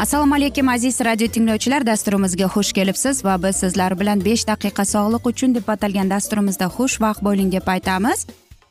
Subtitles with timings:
[0.00, 1.86] assalomu alaykum aziz radio tinglovchilar.
[1.86, 7.20] Dasturimizga xush kelibsiz va biz sizlar bilan besh daqiqa sog'liq uchun deb atalgan dasturimizda xushvaqt
[7.26, 8.26] bo'ling deb aytamiz.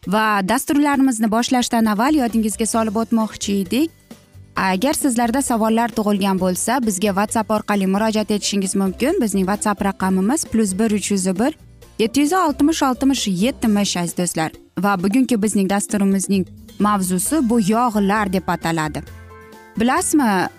[0.08, 3.90] Va dasturlarimizni boshlashdan avval yodingizga solib o'tmoqchi edik.
[4.56, 9.22] Agar sizlarda savollar tug'ilgan bo'lsa bizga whatsapp orqali murojaat etishingiz mumkin.
[9.22, 11.54] Bizning whatsapp raqamimiz plyus bir uch yuz bir
[12.00, 14.52] yetti yuz oltmish oltmish yetmish aziz do'stlar.
[14.80, 16.48] Va bugungi bizning dasturimizning
[16.80, 19.04] mavzusi bu yog'lar deb ataladi.
[19.80, 20.50] Bilasizmi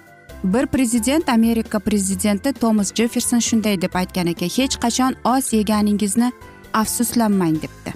[0.44, 6.32] bir prezident amerika prezidenti tomas jefferson shunday deb aytgan ekan hech qachon oz yeganingizni
[6.72, 7.94] afsuslanmang debdi.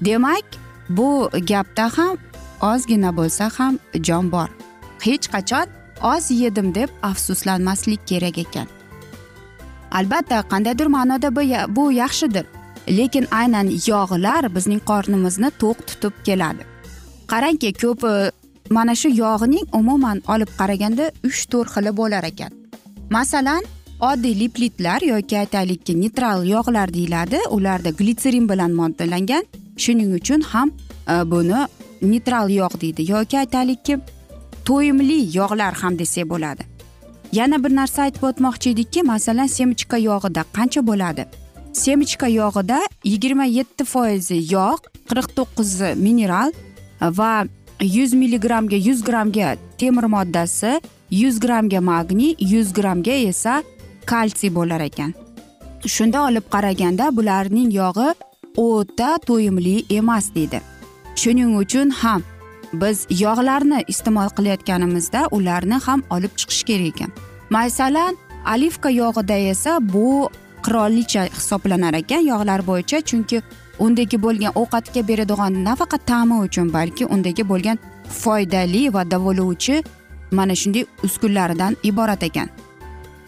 [0.00, 0.44] Demak
[0.88, 2.16] bu gapda ham
[2.62, 4.48] ozgina bo'lsa ham jon bor.
[5.00, 5.66] Hech qachon
[6.02, 8.66] oz yedim deb afsuslanmaslik kerak ekan.
[9.92, 11.40] Albatta qandaydir ma'noda bu,
[11.76, 12.44] bu yaxshidir
[12.88, 16.62] lekin aynan yog'lar bizning qornimizni to'q tutib keladi.
[17.26, 18.02] Qarangki ko'p
[18.70, 22.52] mana shu yog'ning umuman olib qaraganda uch to'rt xili bo'lar ekan.
[23.10, 23.62] Masalan
[24.00, 27.38] oddiy liplitlar yoki aytaylikki neytral yog'lar deyiladi.
[27.50, 29.44] Ularda glitserin bilan moddalangan.
[29.76, 30.70] Shuning uchun ham
[31.08, 31.66] e, buni
[32.02, 33.10] neytral yog' deydi.
[33.12, 33.98] Yoki aytaylikki
[34.64, 36.62] to'yimli yog'lar ham desak bo'ladi.
[37.32, 41.26] Yana bir narsa aytib o'tmoqchi edikki masalan semichka yog'ida qancha bo'ladi?
[41.72, 46.52] Semichka yog'ida yigirma yetti foizi yog' qirq to'qqizi mineral
[47.00, 47.44] va
[47.80, 53.62] yuz milligrammga yuz grammga temir moddasi yuz grammga magniy yuz grammga esa
[54.06, 55.14] kalsiy bo'lar ekan.
[55.86, 58.14] Shunda olib qaraganda bularning yog'i
[58.56, 60.60] o'ta to'yimli emas deydi.
[61.16, 62.22] Shuning uchun ham
[62.72, 67.10] biz yog'larni iste'mol qilayotganimizda ularni ham olib chiqish kerak ekan.
[67.50, 68.16] Masalan
[68.54, 70.30] olivka yog'ida esa bu
[70.66, 73.42] qirolicha hisoblanar ekan yog'lar bo'yicha chunki
[73.78, 77.78] undagi bo'lgan ovqatga beradigan nafaqat ta'mi uchun balki undagi bo'lgan
[78.22, 79.82] foydali va davolovchi
[80.30, 82.48] mana shunday uskunlaridan iborat ekan.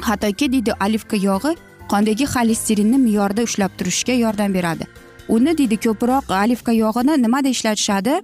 [0.01, 1.57] Hattoki deydi olivka yog'i
[1.93, 4.85] qondagi xolesterinni me'yorida ushlab turishga yordam beradi.
[5.29, 8.15] Uni deydi ko'proq olivka yog'ini nimada ishlatishadi?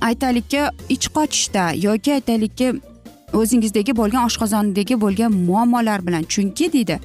[0.00, 2.68] Aytaylikki ich qochishda yoki aytaylikki
[3.32, 6.22] o'zingizdagi bo'lgan oshqozondagi bo'lgan muammolar bilan.
[6.32, 7.00] Chunki deydi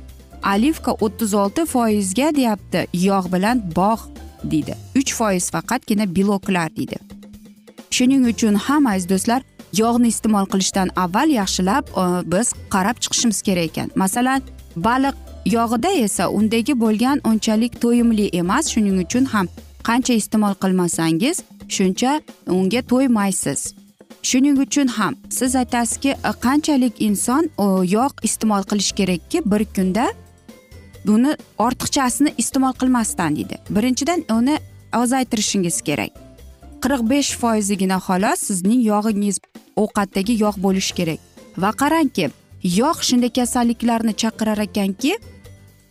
[0.55, 4.03] olivka o'ttiz olti foizga deyapti yog' bilan bog'
[4.43, 4.75] deydi.
[4.99, 6.97] Uch foiz faqatgina beloklar deydi.
[7.91, 9.41] Shuning uchun ham aziz do'stlar
[9.73, 11.83] yog'ni iste'mol qilishdan avval yaxshilab
[12.31, 13.89] biz qarab chiqishimiz kerak ekan.
[13.95, 14.41] Masalan
[14.75, 18.65] baliq yog'ida esa undagi bo'lgan unchalik to'yimli emas.
[18.73, 19.47] Shuning uchun ham
[19.87, 21.37] qancha iste'mol qilmasangiz
[21.75, 23.73] shuncha unga to'ymaysiz.
[24.29, 26.11] Shuning uchun ham siz aytasizki
[26.45, 27.43] qanchalik inson
[27.97, 30.05] yog' iste'mol qilish kerakki bir kunda
[31.07, 33.55] buni ortiqchasini iste'mol qilmasdan deydi.
[33.69, 34.57] Birinchidan uni
[35.01, 36.11] ozaytirishingiz kerak.
[36.83, 39.39] Qirq besh foizigina xolos sizning yog'ingiz
[39.81, 41.19] ovqatdagi yog' bo'lishi kerak.
[41.57, 42.29] Va qarangki
[42.63, 45.13] yog' shunday kasalliklarni chaqirar ekanki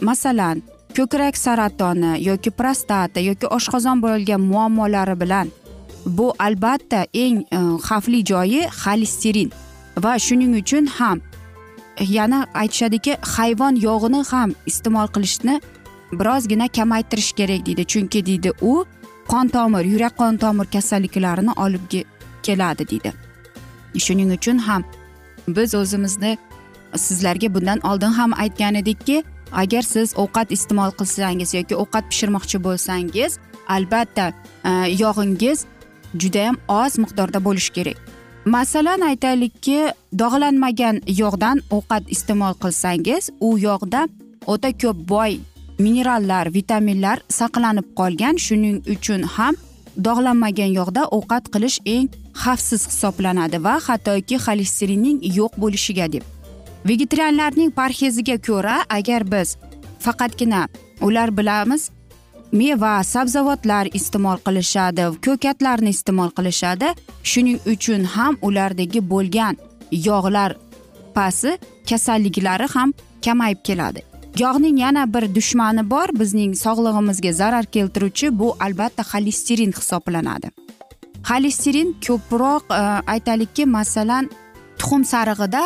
[0.00, 0.62] masalan
[0.96, 5.48] ko'krak saratoni yoki prostata yoki oshqozon bo'lgan muammolari bilan
[6.06, 9.50] bu albatta eng e, xavfli joyi xolesterin.
[10.04, 11.20] Va shuning uchun ham
[12.00, 15.60] yana aytishadiki hayvon yog'ini ham iste'mol qilishni
[16.12, 17.84] birozgina kamaytirish kerak deydi.
[17.84, 18.84] Chunki deydi u
[19.28, 21.82] qon tomir yurak qon tomir kasalliklarini olib
[22.42, 23.12] keladi deydi.
[23.98, 24.84] Shuning uchun ham
[25.48, 26.38] biz o'zimizni
[26.96, 33.38] sizlarga bundan oldin ham aytgan edikki agar siz ovqat iste'mol qilsangiz yoki ovqat pishirmoqchi bo'lsangiz
[33.68, 34.32] albatta
[34.64, 34.70] e,
[35.02, 35.64] yog'ingiz
[36.22, 38.07] judayam oz miqdorda bo'lishi kerak.
[38.48, 44.00] Masalan aytaylikki dog'lanmagan yog'dan ovqat iste'mol qilsangiz u yog'da
[44.52, 45.32] o'ta ko'p boy
[45.84, 48.36] minerallar vitaminlar saqlanib qolgan.
[48.46, 49.54] Shuning uchun ham
[50.06, 52.08] dog'lanmagan yog'da ovqat qilish eng
[52.42, 56.24] xavfsiz hisoblanadi va hattoki xolesterinning yo'q bo'lishiga deb.
[56.88, 59.48] Vegetarianlarning parheziga ko'ra agar biz
[60.04, 60.62] faqatgina
[61.06, 61.90] ular bilamiz
[62.52, 66.92] meva sabzavotlar iste'mol qilishadi ko'katlarni iste'mol qilishadi.
[67.22, 69.56] Shuning uchun ham ulardagi bo'lgan
[69.92, 70.56] yog'lar
[71.14, 71.58] pasi
[71.90, 72.92] kasalliklari ham
[73.24, 74.02] kamayib keladi.
[74.38, 80.48] Yog'ning yana bir dushmani bor bizning sog'lig'imizga zarar keltiruvchi bu albatta xolesterin hisoblanadi.
[81.28, 82.82] Xolesterin ko'proq e,
[83.14, 84.30] aytaylikki masalan
[84.78, 85.62] tuxum sarig'ida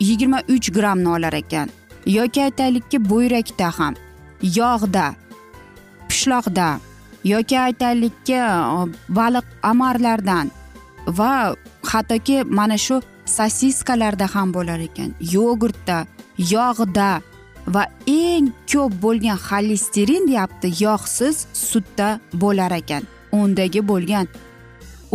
[0.00, 1.68] yigirma uch grammni olar ekan
[2.06, 3.94] yoki aytaylikki buyrakda ham
[4.42, 5.14] yog'da
[6.12, 6.68] pishloqda
[7.24, 8.48] yoki aytaylikki e,
[9.08, 10.50] baliq amarlardan
[11.06, 11.54] va
[11.92, 15.10] hattoki mana shu sosiskalarda ham bo'lar ekan.
[15.36, 15.98] Yogurtda
[16.38, 17.10] yog'da
[17.74, 21.36] va eng ko'p bo'lgan xolesterin deyapti yog'siz
[21.68, 22.08] sutda
[22.42, 23.02] bo'lar ekan.
[23.32, 24.26] Undagi bo'lgan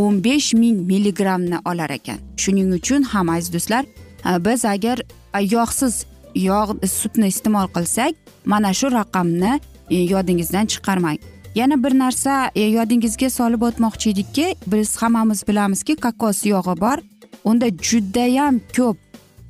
[0.04, 2.20] o'n besh ming milligrammni olar ekan.
[2.42, 3.84] Shuning uchun ham aziz do'stlar
[4.30, 4.98] e, biz agar
[5.38, 6.06] e, yog'siz
[6.50, 8.14] yog' sutni iste'mol qilsak
[8.46, 9.54] mana shu raqamni
[9.90, 11.18] E, yodingizdan chiqarmang.
[11.56, 16.98] Yana bir narsa e, yodingizga solib o'tmoqchi edikki biz hammamiz bilamizki kokos yog'i bor.
[17.44, 18.98] Unda judayam ko'p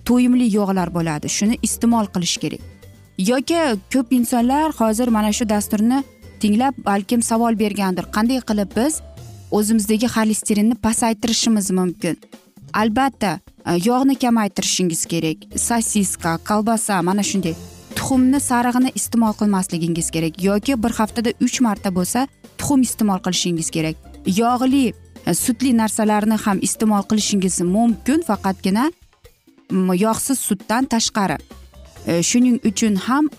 [0.05, 1.29] to'yimli yog'lar bo'ladi.
[1.29, 2.61] Shuni iste'mol qilish kerak.
[3.17, 3.59] Yoki
[3.93, 6.03] ko'p insonlar hozir mana shu dasturni
[6.39, 8.05] tinglab balkim savol bergandir.
[8.15, 9.01] Qanday qilib biz
[9.51, 12.17] o'zimizdagi xolesterinni pasaytirishimiz mumkin?
[12.73, 15.37] Albatta e, yog'ni kamaytirishingiz kerak.
[15.67, 17.55] Sosiska kolbasa mana shunday.
[18.07, 22.27] Tuxumni sarig'ini iste'mol qilmasligingiz kerak yoki bir haftada uch marta bo'lsa
[22.57, 23.95] tuxum iste'mol qilishingiz kerak.
[24.41, 24.93] Yog'li
[25.25, 28.85] e, sutli narsalarni ham iste'mol qilishingiz mumkin faqatgina
[30.05, 31.37] yog'siz sutdan tashqari.
[32.07, 33.29] E, shuning uchun ham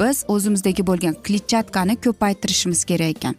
[0.00, 3.34] biz o'zimizdagi bo'lgan kletchatkani ko'paytirishimiz kerak ekan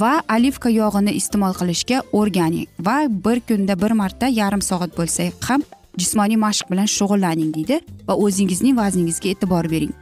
[0.00, 5.70] va olivka yog'ini iste'mol qilishga o'rganing va bir kunda bir marta yarim soat bo'lsa ham
[6.00, 9.94] jismoniy mashq bilan shug'ullaning deydi va o'zingizning vazningizga e'tibor bering.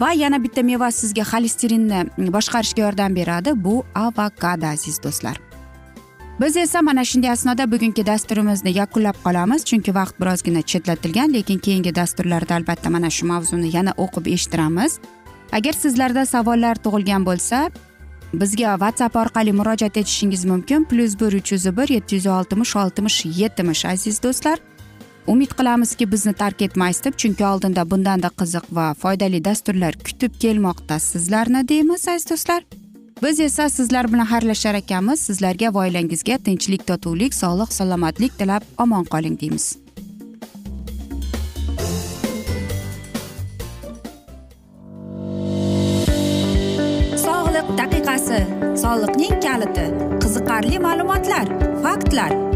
[0.00, 3.50] Va yana bitta meva sizga xolesterinni boshqarishga yordam beradi.
[3.64, 5.40] Bu avokado aziz do'stlar.
[6.40, 9.64] Biz esa mana shunday asnoda bugungi dasturimizni yakunlab qolamiz.
[9.64, 14.98] Chunki vaqt birozgina chetlatilgan lekin keyingi dasturlarda albatta mana shu mavzuni yana o'qib eshittiramiz.
[15.52, 17.70] Agar sizlarda savollar tug'ilgan bo'lsa
[18.34, 20.84] bizga whatsapp orqali murojaat etishingiz mumkin.
[20.84, 24.58] Plyus bir uch yuz bir yetti yuz oltmish oltmish yetmish aziz do'stlar.
[25.26, 30.98] Umid qilamizki bizni tark etmaysiz deb chunki oldinda bundanda qiziq va foydali dasturlar kutib kelmoqda
[30.98, 32.62] sizlarni deymiz aziz do'stlar.
[33.22, 35.20] Biz esa sizlar bilan xayrlashar ekanmiz.
[35.20, 39.66] Sizlarga va oilangizga tinchlik totuvlik sog'lik salomatlik tilab omon qoling deymiz.
[47.26, 48.42] Sog'liq daqiqasi
[48.82, 49.86] soliqning kaliti
[50.22, 51.46] qiziqarli ma'lumotlar
[51.82, 52.55] faktlar.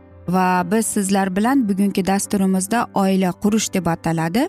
[0.27, 4.47] Va biz sizlar bilan bugungi dasturimizda oila qurish deb ataladi.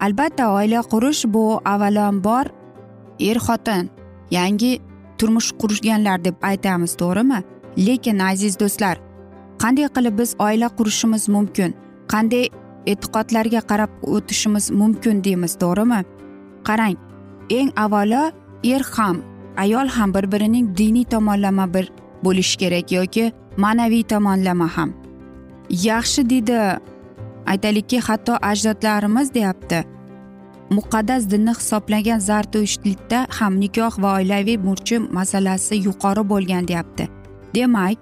[0.00, 2.46] Albatta oila qurish bu avvalambor
[3.20, 3.90] er xotin
[4.30, 4.80] yangi
[5.18, 7.42] turmush qurganlar deb aytamiz to'g'rimi?
[7.86, 8.96] Lekin aziz do'stlar
[9.62, 11.74] qanday qilib biz oila qurishimiz mumkin?
[12.12, 12.48] Qanday
[12.86, 16.00] e'tiqodlarga qarab o'tishimiz mumkin deymiz to'g'rimi?
[16.68, 16.96] Qarang
[17.50, 18.22] eng avvalo
[18.64, 19.22] er ham
[19.56, 21.90] ayol ham bir birining diniy tomonlama bir
[22.24, 24.90] bo'lishi kerak yoki ma'naviy tomonlama ham.
[25.70, 26.58] Yaxshi deydi
[27.46, 29.84] aytaylikki hatto ajdodlarimiz deyapti.
[30.70, 37.08] Muqaddas dinni hisoblagan zartushtlikda ham nikoh va oilaviy burchi masalasi yuqori bo'lgan deyapti.
[37.54, 37.98] Demak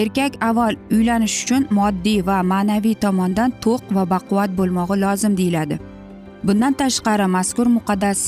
[0.00, 5.78] erkak avval uylanish uchun moddiy va ma'naviy tomondan to'q va baquvvat bo'lmog'i lozim deyiladi.
[6.46, 8.20] Bundan tashqari mazkur muqaddas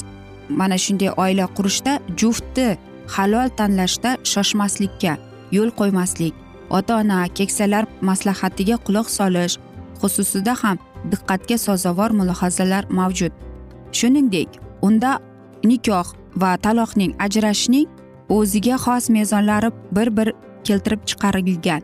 [0.48, 2.68] mana shunday oila qurishda juftni
[3.14, 5.12] halol tanlashda shoshmaslikka
[5.56, 6.34] yo'l qo'ymaslik
[6.70, 9.58] ota ona keksalar maslahatiga quloq solish
[10.00, 10.78] xususida ham
[11.10, 13.32] diqqatga sazovor mulohazalar mavjud.
[13.92, 14.48] Shuningdek
[14.82, 15.18] unda
[15.64, 17.86] nikoh va taloqning ajrashishning
[18.28, 20.28] o'ziga xos mezonlari bir bir
[20.64, 21.82] keltirib chiqarilgan.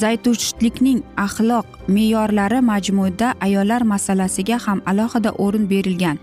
[0.00, 6.18] Zaytushlikning axloq me'yorlari majmuida ayollar masalasiga ham alohida o'rin berilgan.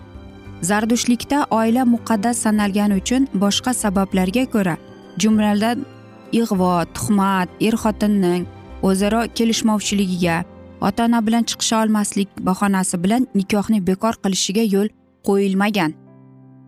[0.62, 4.75] Zardushlikda oila muqaddas sanalgani uchun boshqa sabablarga ko'ra
[5.22, 5.86] jumladan
[6.31, 8.46] ig'vo tuhmat er xotinning
[8.84, 10.43] o'zaro kelishmovchiligiga
[10.81, 14.89] ota ona bilan chiqisha olmaslik bahonasi bilan nikohni bekor qilishiga yo'l
[15.27, 15.91] qo'yilmagan.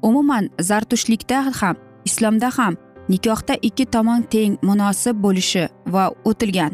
[0.01, 1.75] Umuman zartushlikda ham
[2.05, 2.73] islomda ham
[3.09, 5.63] nikohda ikki tomon teng munosib bo'lishi
[5.93, 6.73] va o'tilgan.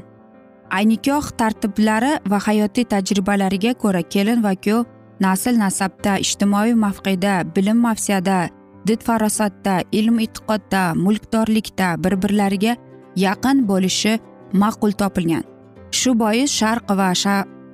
[0.76, 4.86] Ay nikoh tartiblari va hayotiy tajribalariga ko'ra kelin va kuyov
[5.20, 8.50] nasl nasabda ijtimoiy mavqeda bilim mavsiyada
[8.88, 12.76] did farosatda ilm e'tiqodda mulkdorlikda bir birlariga
[13.16, 14.20] yaqin bo'lishi
[14.54, 15.44] ma'qul topilgan.
[15.92, 17.12] Shu bois sharq va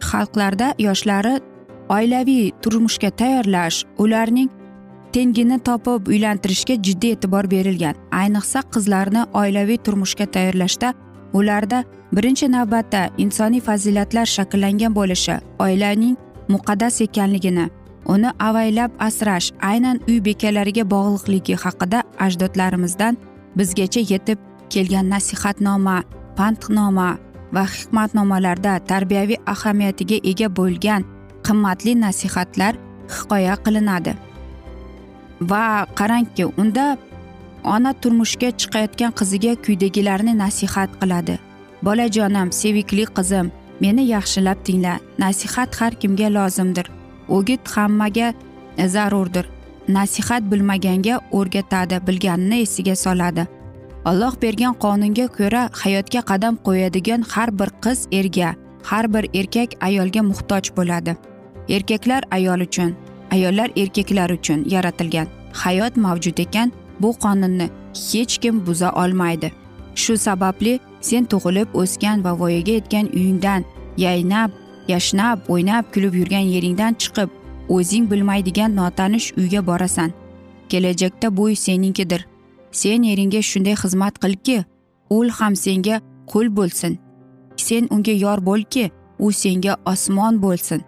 [0.10, 1.36] xalqlarda yoshlari
[1.90, 4.50] oilaviy turmushga tayyorlash ularning
[5.14, 7.96] tengini topib uylantirishga jiddiy e'tibor berilgan.
[8.22, 10.94] Ayniqsa qizlarni oilaviy turmushga tayyorlashda
[11.34, 11.84] ularda
[12.16, 16.16] birinchi navbatda insoniy fazilatlar shakllangan bo'lishi oilaning
[16.54, 17.70] muqaddas ekanligini
[18.06, 23.18] uni avaylab asrash aynan uy bekalariga bog'liqligi haqida ajdodlarimizdan
[23.58, 24.40] bizgacha yetib
[24.70, 26.04] kelgan nasihatnoma
[26.38, 27.10] pantnoma
[27.54, 31.06] va hikmatnomalarda tarbiyaviy ahamiyatiga ega bo'lgan
[31.48, 32.74] qimmatli nasihatlar
[33.16, 34.14] hikoya qilinadi.
[35.52, 36.86] Va qarangki unda
[37.64, 41.36] ona turmushga chiqayotgan qiziga quyidagilarni nasihat qiladi.
[41.86, 43.52] Bolajonim sevikli qizim
[43.84, 44.94] meni yaxshilab tingla.
[45.20, 46.88] Nasihat har kimga lozimdir.
[47.38, 48.34] O'git hammaga
[48.96, 49.46] zarurdir.
[49.88, 53.48] Nasihat bilmaganga o'rgatadi bilganini esiga soladi.
[54.06, 58.50] Alloh bergan qonunga ko'ra hayotga qadam qo'yadigan har bir qiz erga
[58.84, 61.16] har bir erkak ayolga muhtoj bo'ladi.
[61.70, 62.96] Erkaklar ayol uchun
[63.32, 65.28] ayollar erkaklar uchun yaratilgan.
[65.54, 67.70] Hayot mavjud ekan bu qonunni
[68.12, 69.52] hech kim buza olmaydi.
[69.96, 73.66] Shu sababli sen tug'ilib o'sgan va voyaga yetgan uyingdan
[73.98, 74.52] yaynab
[74.88, 77.30] yashnab o'ynab kulib yurgan yeringdan chiqib
[77.70, 80.12] o'zing bilmaydigan notanish uyga borasan.
[80.70, 82.26] Kelajakda bu uy seninkidir.
[82.72, 84.66] Sen eringga shunday xizmat qilki
[85.10, 86.98] u ham senga qul bo'lsin.
[87.56, 90.82] Sen unga yor bo'lki u senga osmon bo'lsin.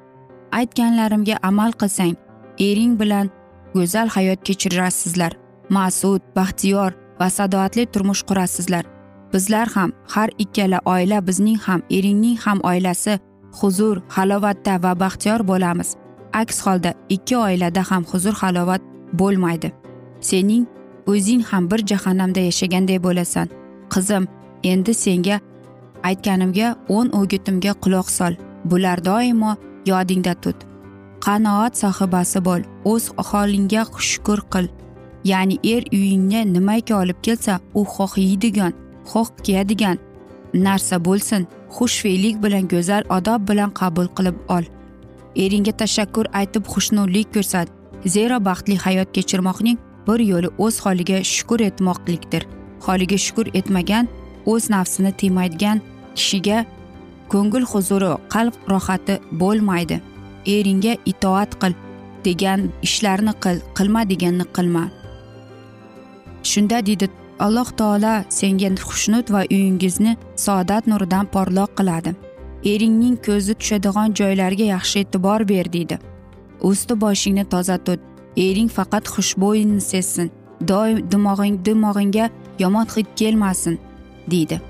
[0.51, 2.15] Aytganlarimga amal qilsang
[2.59, 3.29] ering bilan
[3.73, 5.33] go'zal hayot kechirasizlar.
[5.69, 8.85] Mas'ud baxtiyor va sadoatli turmush qurasizlar.
[9.33, 13.19] Bizlar ham har ikkala oila bizning ham eringning ham oilasi
[13.59, 15.95] huzur halovatda va baxtiyor bo'lamiz.
[16.33, 18.81] Aks holda ikki oilada ham huzur halovat
[19.13, 19.71] bo'lmaydi.
[20.21, 20.65] Sening
[21.07, 23.47] o'zing ham bir jahannamda yashaganday bo'lasan.
[23.93, 24.27] Qizim
[24.63, 25.39] endi senga
[26.03, 28.33] aytganimga o'n o'gitimga quloq sol.
[28.65, 29.55] Bular doimo
[29.85, 30.55] yodingda tut.
[31.25, 32.61] Qanoat sohibasi bo'l.
[32.91, 34.65] O'z holingga shukur qil.
[35.31, 38.73] Ya'ni er uyingga nimaki olib kelsa u xoh yeydigan
[39.11, 39.97] xoh kiyadigan
[40.53, 41.47] narsa bo'lsin.
[41.77, 44.65] Xushfe'llik bilan go'zal odob bilan qabul qilib ol.
[45.43, 47.67] Eringga tashakkur aytib xushnudlik ko'rsat.
[48.15, 49.77] Zero baxtli hayot kechirmoqning
[50.07, 52.43] bir yo'li o'z holiga shukur etmoqlikdir.
[52.85, 54.09] Holiga shukur etmagan
[54.51, 55.81] o'z nafsini tiymaydigan
[56.15, 56.65] kishiga
[57.31, 59.97] ko'ngil huzuri qalb rohati bo'lmaydi.
[60.55, 61.73] Eringga itoat qil
[62.25, 64.83] degan ishlarni qil qilma deganni qilma.
[66.51, 67.07] Shunda deydi
[67.39, 72.15] alloh taolo senga xushnud va uyingizni saodat nuridan porloq qiladi.
[72.71, 75.97] Eringning ko'zi tushadigan joylarga yaxshi e'tibor ber deydi.
[76.61, 77.99] Usti boshingni toza tut.
[78.37, 80.31] Ering faqat xushbo'yni sezsin.
[80.69, 83.79] Doim dimog'ing dimog'ingga yomon hid kelmasin
[84.31, 84.61] deydi.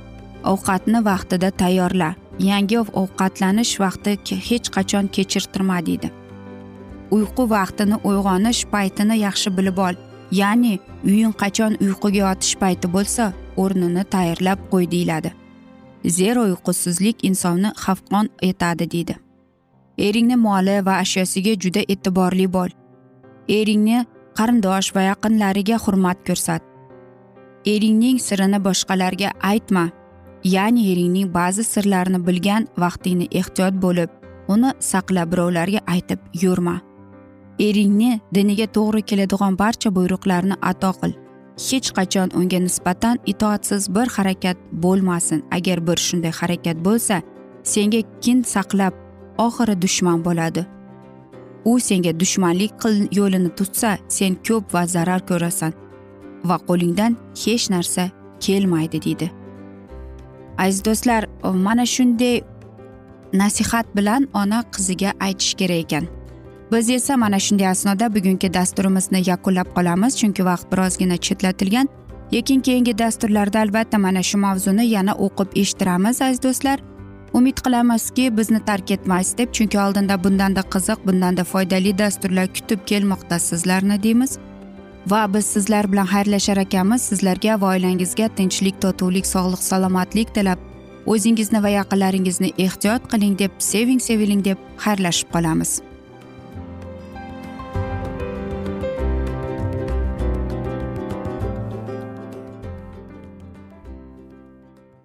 [0.44, 2.16] Ovqatni vaqtida tayyorla.
[2.40, 4.12] Yangi ovqatlanish vaqti
[4.50, 6.10] hech qachon kechirtirma deydi.
[7.12, 9.96] Uyqu vaqtini uyg'onish paytini yaxshi bilib ol.
[10.40, 10.74] Ya'ni
[11.06, 15.32] uying qachon uyquga yotish payti bo'lsa o'rnini tayyorlab qo'y deyiladi.
[16.18, 19.16] Zero uyqusizlik insonni xafqon etadi deydi.
[19.98, 22.72] Eringni moli va ashyosiga juda e'tiborli bo'l.
[23.58, 24.06] Eringni
[24.38, 26.64] qarindosh va yaqinlariga hurmat ko'rsat.
[27.74, 29.86] Eringning sirini boshqalarga aytma
[30.56, 34.10] ya'ni eringning ba'zi sirlarini bilgan vaqtingni ehtiyot bo'lib
[34.54, 36.76] uni saqlab birovlarga aytib yurma.
[37.68, 41.12] Eringni diniga to'g'ri keladigan barcha buyruqlarni ato qil.
[41.68, 45.40] Hech qachon unga nisbatan itoatsiz bir harakat bo'lmasin.
[45.58, 47.22] Agar bir shunday harakat bo'lsa
[47.74, 48.94] senga kin saqlab
[49.46, 50.66] oxiri dushman bo'ladi.
[51.72, 55.72] U senga dushmanlik qil yo'lini tutsa sen ko'p va zarar ko'rasan
[56.50, 57.12] va qo'lingdan
[57.44, 58.04] hech narsa
[58.46, 59.28] kelmaydi deydi.
[60.58, 61.24] Aziz do'stlar
[61.68, 62.42] mana shunday
[63.42, 66.06] nasihat bilan ona qiziga aytish kerak ekan.
[66.74, 71.88] Biz esa mana shunday asnoda bugungi dasturimizni yakunlab qolamiz chunki vaqt birozgina chetlatilgan.
[72.34, 76.80] Lekin keyingi dasturlarda albatta mana shu mavzuni yana o'qib eshittiramiz aziz do'stlar.
[77.34, 83.40] Umid qilamizki bizni tark etmaysiz deb chunki oldinda bundanda qiziq bundanda foydali dasturlar kutib kelmoqda
[83.40, 84.38] sizlarni deymiz.
[85.08, 87.02] Va biz sizlar bilan xayrlashar ekanmiz.
[87.02, 90.60] Sizlarga va oilangizga tinchlik totuvlik sog'lik salomatlik tilab
[91.06, 95.93] o'zingizni va yaqinlaringizni ehtiyot qiling deb seving seviling deb xayrlashib qolamiz.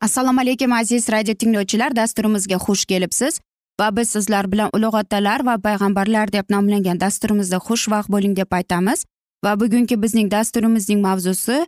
[0.00, 3.40] Assalomu alaykum aziz radio tinglovchilar dasturimizga xush kelibsiz.
[3.80, 9.04] Va biz sizlar bilan ulug' otalar va payg'ambarlar deb nomlangan dasturimizda xushvaqt bo'ling deb aytamiz.
[9.44, 11.66] Va bugungi bizning dasturimizning mavzusi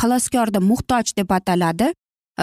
[0.00, 1.92] xaloskorda muhtoj deb ataladi.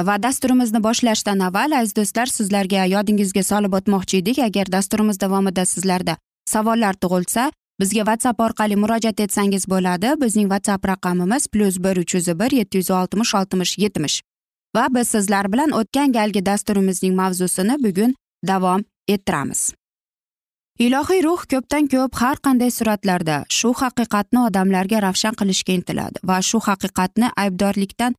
[0.07, 4.39] Va dasturimizni boshlashdan avval aziz do'stlar sizlarga yodingizga solib o'tmoqchi edik.
[4.39, 6.17] Agar dasturimiz davomida sizlarda
[6.49, 10.15] savollar tug'ilsa bizga whatsapp orqali murojaat etsangiz bo'ladi.
[10.23, 14.21] Bizning whatsapp raqamimiz plyus bir uch yuz bir yetti yuz oltmish oltmish yetmish.
[14.75, 18.15] Va biz sizlar bilan o'tgan galgi dasturimizning mavzusini bugun
[18.47, 19.73] davom ettiramiz.
[20.79, 26.59] Ilohiy ruh ko'pdan ko'p har qanday suratlarda shu haqiqatni odamlarga ravshan qilishga intiladi va shu
[26.67, 28.15] haqiqatni aybdorlikdan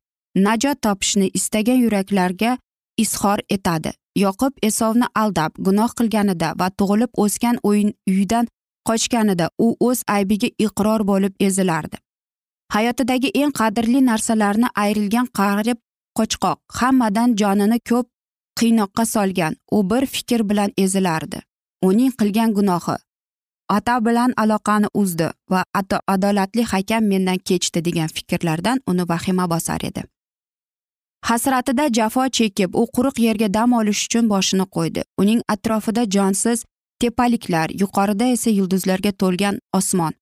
[0.47, 2.57] najot topishni istagan yuraklarga
[2.97, 3.91] izhor etadi.
[4.15, 8.47] Yoqub esovni aldab gunoh qilganida va tug'ilib o'sgan o'yin uyidan
[8.89, 11.97] qochganida u o'z aybiga iqror bo'lib ezilardi.
[12.75, 15.77] Hayotidagi eng qadrli narsalarni ayrilgan qarib
[16.17, 18.07] qo'chqoq hammadan jonini ko'p
[18.59, 21.39] qiynoqqa solgan u bir fikr bilan ezilardi.
[21.87, 22.95] Uning qilgan gunohi
[23.69, 25.63] ota bilan aloqani uzdi va
[26.07, 30.03] adolatli hakam mendan kechdi degan fikrlardan uni vahima bosar edi.
[31.25, 35.03] Hasratida jafo chekib u quruq yerga dam olish uchun boshini qo'ydi.
[35.17, 36.65] Uning atrofida jonsiz
[36.99, 40.13] tepaliklar yuqorida esa yulduzlarga to'lgan osmon.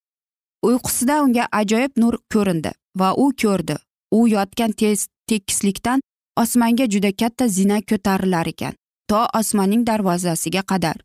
[0.68, 3.76] Uyqusida unga ajoyib nur ko'rindi va u ko'rdi.
[4.12, 6.02] U yotgan tez tekislikdan
[6.44, 8.74] osmonga juda katta zina ko'tarilar ekan
[9.10, 10.98] to osmonning darvozasiga qadar.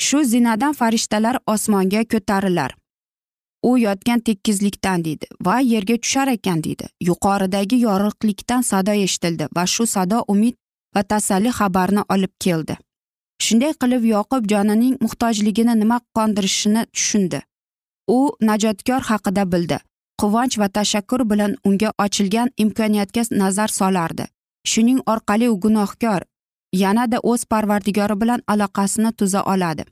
[0.00, 2.74] Shu zinadan farishtalar osmonga ko'tarilar.
[3.68, 6.88] U yotgan tekizlikdan deydi va yerga tushar ekan deydi.
[7.08, 10.56] Yuqoridagi yorug'likdan sado eshitildi va shu sado umid
[10.96, 12.76] va tasalli xabarni olib keldi.
[13.44, 17.40] Shunday qilib yoqub jonining muhtojligini nima qondirishini tushundi.
[18.16, 19.78] U najotkor haqida bildi.
[20.20, 24.24] Quvonch va tashakkur bilan unga ochilgan imkoniyatga nazar solardi.
[24.70, 26.22] Shuning orqali u gunohkor
[26.72, 29.84] yanada o'z parvardigori bilan aloqasini tuza oladi.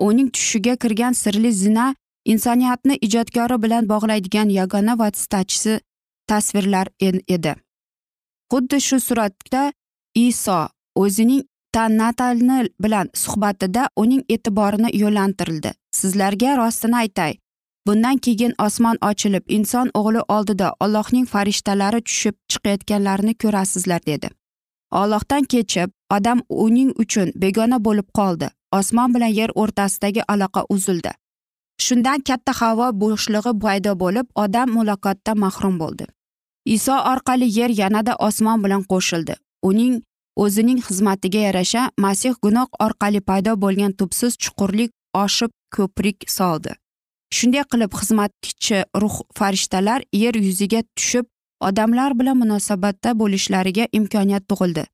[0.00, 5.80] Uning tushiga kirgan sirli zina insoniyatni ijodkori bilan bog'laydigan yagona vositachisi
[6.26, 6.88] tasvirlar
[7.36, 7.54] edi.
[8.50, 9.72] Xuddi shu suratda
[10.14, 10.60] iso
[10.94, 11.42] o'zining
[11.74, 15.70] tannatalni bilan suhbatida uning e'tiborini yo'llantirildi.
[15.98, 17.32] Sizlarga rostini aytay
[17.86, 24.28] bundan keyin osmon ochilib inson o'g'li oldida ollohning farishtalari tushib chiqayotganlarini ko'rasizlar dedi.
[25.00, 28.48] Ollohdan kechib odam uning uchun begona bo'lib qoldi.
[28.78, 31.12] Osmon bilan yer o'rtasidagi aloqa uzildi.
[31.84, 36.04] Shundan katta havo bo'shlig'i paydo bo'lib odam muloqotdan mahrum bo'ldi.
[36.76, 39.34] Iso orqali yer yanada osmon bilan qo'shildi.
[39.68, 39.94] Uning
[40.44, 44.90] o'zining xizmatiga yarasha masih gunoh orqali paydo bo'lgan tubsiz chuqurlik
[45.24, 46.72] oshib ko'prik soldi.
[47.36, 51.26] Shunday qilib xizmatchi ruh farishtalar yer yuziga tushib
[51.68, 54.84] odamlar bilan munosabatda bo'lishlariga imkoniyat tug'ildi.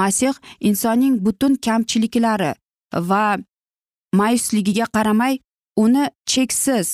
[0.00, 2.52] Masih insonning butun kamchiliklari
[3.10, 3.24] va
[4.20, 5.38] mayusligiga qaramay
[5.84, 6.88] uni cheksiz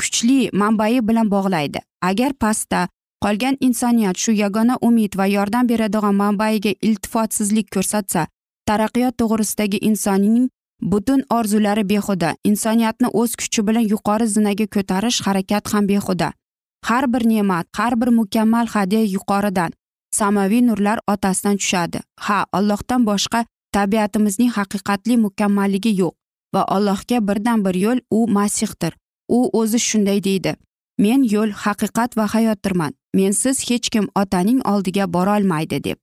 [0.00, 1.80] kuchli manbai bilan bog'laydi.
[2.10, 2.88] Agar pastda
[3.24, 8.26] qolgan insoniyat shu yagona umid va yordam beradigan manbaiga iltifotsizlik ko'rsatsa
[8.68, 10.48] taraqqiyot to'g'risidagi insonning
[10.84, 12.36] butun orzulari behuda.
[12.44, 16.32] Insoniyatni o'z kuchi bilan yuqori zinaga ko'tarish harakat ham behuda.
[16.84, 19.72] Har bir ne'mat har bir mukammal hadya yuqoridan
[20.18, 21.98] samoviy nurlar otasidan tushadi.
[22.26, 26.14] Ha allohdan boshqa tabiatimizning haqiqatli mukammalligi yo'q
[26.54, 28.92] va allohga birdan bir yo'l u masihdir.
[29.28, 30.52] U o'zi shunday deydi.
[30.98, 32.92] Men yo'l haqiqat va hayotdirman.
[33.14, 35.98] Mensiz hech kim otaning oldiga borolmaydi deb.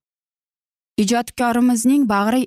[1.04, 2.42] Ijodkorimizning bag'ri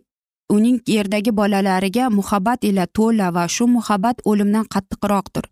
[0.51, 5.45] uning yerdagi bolalariga muhabbat ila to'la va shu muhabbat o'limdan qattiqroqdir.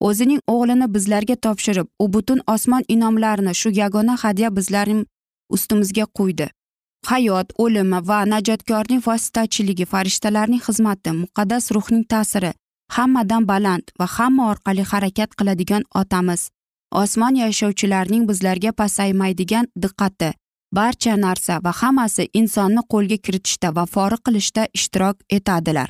[0.00, 5.02] O'zining o'g'lini bizlarga topshirib u butun osmon inomlarini shu yagona hadya bizlarning
[5.54, 6.48] ustimizga quydi
[7.06, 12.52] hayot o'limi va najotkorning vositachiligi farishtalarning xizmati muqaddas ruhning ta'siri
[12.96, 16.50] hammadan baland va hamma orqali harakat qiladigan otamiz.
[17.02, 20.30] Osmon yashovchilarining bizlarga pasaymaydigan diqqati
[20.72, 25.88] barcha narsa va hammasi insonni qo'lga kiritishda va forig' qilishda ishtirok etadilar.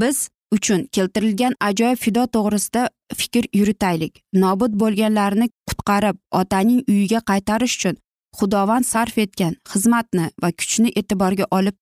[0.00, 2.88] Biz uchun keltirilgan ajoyib fido to'g'risida
[3.20, 4.22] fikr yuritaylik.
[4.44, 8.00] Nobud bo'lganlarni qutqarib otaning uyiga qaytarish uchun
[8.38, 11.76] xudovand sarf etgan xizmatni va kuchni e'tiborga olib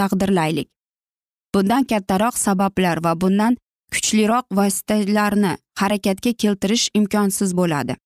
[0.00, 0.68] taqdirlaylik.
[1.54, 3.56] Bundan kattaroq sabablar va bundan
[3.92, 7.96] kuchliroq vositalarni harakatga keltirish imkonsiz bo'ladi.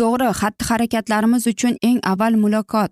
[0.00, 2.90] To'g'ri xatti harakatlarimiz uchun eng avval muloqot.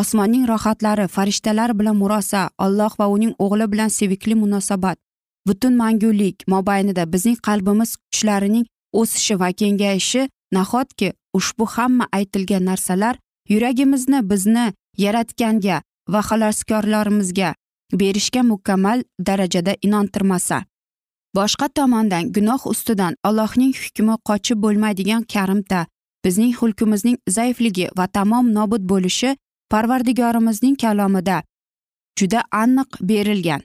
[0.00, 4.98] Osmonning rohatlari farishtalar bilan murosa alloh va uning o'g'li bilan sevikli munosabat.
[5.46, 8.64] Butun mangulik mobaynida bizning qalbimiz kuchlarining
[9.00, 10.22] o'sishi va kengayishi
[10.56, 13.14] nahotki ushbu hamma aytilgan narsalar
[13.52, 14.66] yuragimizni bizni
[15.04, 15.76] yaratganga
[16.12, 17.50] va xaloskorlarimizga
[18.00, 18.98] berishga mukammal
[19.28, 20.58] darajada inontirmasa?
[21.36, 25.80] Boshqa tomondan gunoh ustidan allohning hukmi qochib bo'lmaydigan karimta
[26.24, 29.36] bizning xulqimizning zaifligi va tamom nobud bo'lishi
[29.72, 31.42] parvardigorimizning kalomida
[32.18, 33.62] juda aniq berilgan.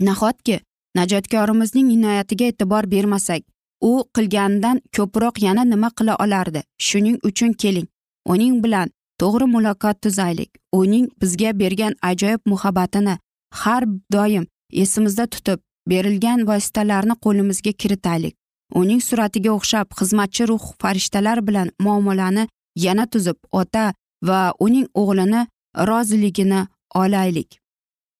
[0.00, 0.60] Nahotki
[0.98, 3.42] najotkorimizning inoyatiga e'tibor bermasak
[3.80, 6.62] u qilganidan ko'proq yana nima qila olardi?
[6.78, 7.88] Shuning uchun keling
[8.32, 8.88] uning bilan
[9.20, 10.50] to'g'ri muloqot tuzaylik.
[10.80, 13.18] Uning bizga bergan ajoyib muhabbatini
[13.62, 14.46] har doim
[14.82, 18.34] esimizda tutib berilgan vositalarni qo'limizga kiritaylik.
[18.80, 22.48] Uning suratiga o'xshab xizmatchi ruh farishtalar bilan muomalani
[22.84, 23.84] yana tuzib ota
[24.28, 25.46] va uning o'g'lini
[25.88, 26.60] roziligini
[26.94, 27.58] olaylik.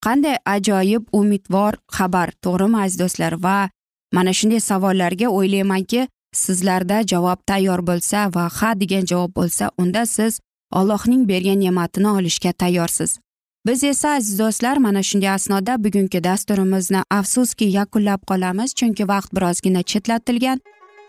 [0.05, 3.33] Qanday ajoyib umidvor xabar to'g'rimi aziz do'stlar?
[3.45, 3.69] Va
[4.13, 6.09] mana shunday savollarga o'ylaymanki
[6.43, 10.41] sizlarda javob tayyor bo'lsa va ha degan javob bo'lsa unda siz
[10.79, 13.19] ollohning bergan ne'matini olishga tayyorsiz.
[13.67, 19.83] Biz esa aziz do'stlar mana shunday asnoda bugungi dasturimizni afsuski yakunlab qolamiz chunki vaqt birozgina
[19.83, 20.61] chetlatilgan.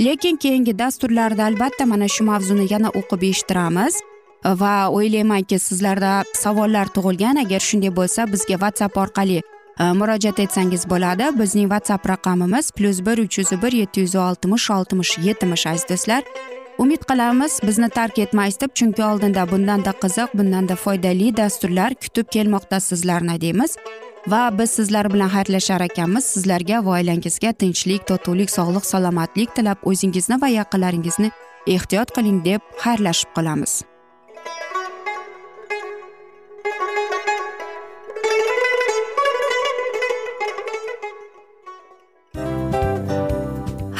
[0.02, 3.96] Lekin keyingi dasturlarda albatta mana shu mavzuni yana o'qib eshittiramiz.
[4.46, 7.36] Va o'ylaymanki sizlarda savollar tug'ilgan.
[7.44, 9.42] Agar shunday bo'lsa bizga whatsapp orqali
[9.80, 11.26] e, murojaat etsangiz bo'ladi.
[11.40, 16.24] Bizning whatsapp raqamimiz plyus bir uch yuz bir yetti yuz oltmish oltmish yetmish aziz do'stlar.
[16.82, 22.80] Umid qilamiz bizni tark etmaysiz deb chunki oldinda bundanda qiziq bundanda foydali dasturlar kutib kelmoqda
[22.80, 23.76] sizlarni deymiz.
[24.28, 26.26] Va biz sizlar bilan xayrlashar ekanmiz.
[26.34, 31.30] Sizlarga va oilangizga tinchlik totuvlik sog'lik salomatlik tilab o'zingizni va yaqinlaringizni
[31.76, 33.74] ehtiyot qiling deb xayrlashib qolamiz.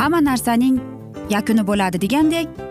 [0.02, 0.82] Hamma narsaning
[1.30, 2.71] yakuni bo'ladi degandek